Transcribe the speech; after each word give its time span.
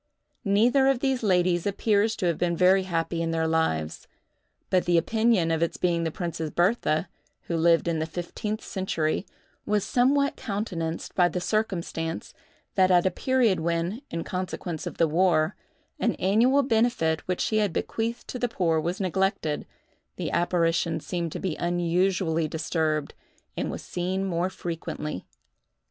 Neither 0.43 0.87
of 0.87 0.99
these 0.99 1.21
ladies 1.21 1.67
appears 1.67 2.15
to 2.15 2.25
have 2.25 2.39
been 2.39 2.57
very 2.57 2.85
happy 2.89 3.21
in 3.21 3.29
their 3.29 3.47
lives: 3.47 4.07
but 4.71 4.85
the 4.85 4.97
opinion 4.97 5.51
of 5.51 5.61
its 5.61 5.77
being 5.77 6.05
the 6.05 6.09
Princess 6.09 6.49
Bertha, 6.49 7.07
who 7.43 7.55
lived 7.55 7.87
in 7.87 7.99
the 7.99 8.07
fifteenth 8.07 8.63
century, 8.63 9.27
was 9.63 9.83
somewhat 9.83 10.35
countenanced 10.35 11.13
by 11.13 11.29
the 11.29 11.39
circumstance, 11.39 12.33
that 12.73 12.89
at 12.89 13.05
a 13.05 13.11
period 13.11 13.59
when, 13.59 14.01
in 14.09 14.23
consequence 14.23 14.87
of 14.87 14.97
the 14.97 15.07
war, 15.07 15.55
an 15.99 16.15
annual 16.15 16.63
benefit 16.63 17.21
which 17.27 17.41
she 17.41 17.57
had 17.57 17.71
bequeathed 17.71 18.27
to 18.29 18.39
the 18.39 18.49
poor 18.49 18.79
was 18.79 18.99
neglected, 18.99 19.67
the 20.15 20.31
apparition 20.31 20.99
seemed 20.99 21.31
to 21.31 21.39
be 21.39 21.55
unusually 21.57 22.47
disturbed, 22.47 23.13
and 23.55 23.69
was 23.69 23.83
seen 23.83 24.25
more 24.25 24.49
frequently. 24.49 25.27